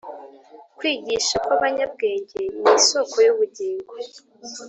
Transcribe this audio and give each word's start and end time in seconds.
kwigisha 0.77 1.35
kw’abanyabwenge 1.43 2.39
ni 2.63 2.69
isōko 2.79 3.15
y’ubugingo 3.25 3.93